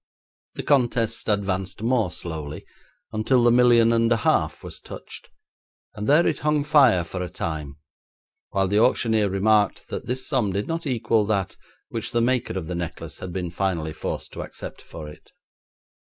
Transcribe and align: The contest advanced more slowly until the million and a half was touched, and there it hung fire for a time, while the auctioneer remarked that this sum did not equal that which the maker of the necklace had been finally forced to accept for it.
The 0.55 0.63
contest 0.63 1.29
advanced 1.29 1.83
more 1.83 2.09
slowly 2.09 2.65
until 3.13 3.43
the 3.43 3.51
million 3.51 3.93
and 3.93 4.11
a 4.11 4.17
half 4.17 4.63
was 4.63 4.79
touched, 4.79 5.29
and 5.93 6.09
there 6.09 6.25
it 6.25 6.39
hung 6.39 6.63
fire 6.63 7.03
for 7.03 7.21
a 7.21 7.29
time, 7.29 7.77
while 8.49 8.67
the 8.67 8.79
auctioneer 8.79 9.29
remarked 9.29 9.89
that 9.89 10.07
this 10.07 10.25
sum 10.27 10.53
did 10.53 10.65
not 10.65 10.87
equal 10.87 11.23
that 11.25 11.55
which 11.89 12.13
the 12.13 12.19
maker 12.21 12.57
of 12.57 12.65
the 12.65 12.73
necklace 12.73 13.19
had 13.19 13.31
been 13.31 13.51
finally 13.51 13.93
forced 13.93 14.33
to 14.33 14.41
accept 14.41 14.81
for 14.81 15.07
it. 15.07 15.33